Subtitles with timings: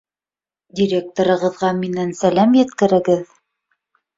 [0.79, 3.25] —Директорығыҙға минән сәләм еткерегеҙ.